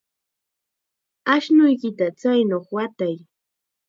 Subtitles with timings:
[1.33, 3.15] Ashnuykita kaychaw watay.